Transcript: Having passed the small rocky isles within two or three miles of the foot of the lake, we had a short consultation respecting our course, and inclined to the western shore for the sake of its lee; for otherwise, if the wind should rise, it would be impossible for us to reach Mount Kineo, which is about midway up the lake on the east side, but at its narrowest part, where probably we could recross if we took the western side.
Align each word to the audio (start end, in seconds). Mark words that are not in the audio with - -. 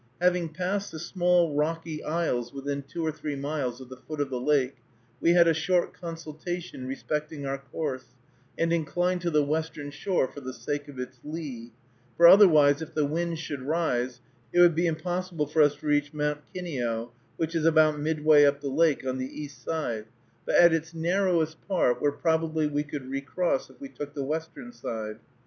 Having 0.19 0.49
passed 0.49 0.91
the 0.91 0.97
small 0.97 1.53
rocky 1.53 2.03
isles 2.03 2.51
within 2.51 2.81
two 2.81 3.05
or 3.05 3.11
three 3.11 3.35
miles 3.35 3.79
of 3.79 3.87
the 3.89 3.97
foot 3.97 4.19
of 4.19 4.31
the 4.31 4.39
lake, 4.41 4.77
we 5.19 5.33
had 5.33 5.47
a 5.47 5.53
short 5.53 5.93
consultation 5.93 6.87
respecting 6.87 7.45
our 7.45 7.59
course, 7.59 8.05
and 8.57 8.73
inclined 8.73 9.21
to 9.21 9.29
the 9.29 9.43
western 9.43 9.91
shore 9.91 10.27
for 10.27 10.39
the 10.41 10.53
sake 10.53 10.87
of 10.87 10.97
its 10.97 11.19
lee; 11.23 11.71
for 12.17 12.27
otherwise, 12.27 12.81
if 12.81 12.95
the 12.95 13.05
wind 13.05 13.37
should 13.37 13.61
rise, 13.61 14.21
it 14.51 14.59
would 14.59 14.73
be 14.73 14.87
impossible 14.87 15.45
for 15.45 15.61
us 15.61 15.75
to 15.75 15.85
reach 15.85 16.13
Mount 16.15 16.41
Kineo, 16.51 17.11
which 17.37 17.53
is 17.53 17.67
about 17.67 17.99
midway 17.99 18.43
up 18.43 18.59
the 18.59 18.69
lake 18.69 19.05
on 19.05 19.19
the 19.19 19.29
east 19.39 19.63
side, 19.63 20.05
but 20.47 20.55
at 20.55 20.73
its 20.73 20.95
narrowest 20.95 21.57
part, 21.67 22.01
where 22.01 22.11
probably 22.11 22.65
we 22.65 22.81
could 22.81 23.05
recross 23.07 23.69
if 23.69 23.79
we 23.79 23.87
took 23.87 24.15
the 24.15 24.23
western 24.25 24.71
side. 24.73 25.19